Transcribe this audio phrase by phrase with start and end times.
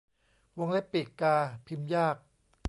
[0.59, 1.35] วงเล็บปีกกา
[1.67, 2.15] พิมพ์ยาก